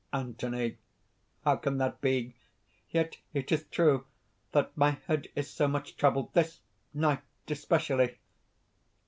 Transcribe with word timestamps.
ANTHONY. 0.13 0.79
"How 1.43 1.57
can 1.57 1.77
that 1.77 2.01
be? 2.01 2.33
Yet 2.89 3.17
it 3.35 3.51
is 3.51 3.65
true 3.67 4.07
that 4.51 4.75
my 4.75 4.97
head 5.05 5.27
is 5.35 5.47
so 5.51 5.67
much 5.67 5.95
troubled 5.95 6.33
this 6.33 6.61
night 6.91 7.21
especially." 7.47 8.17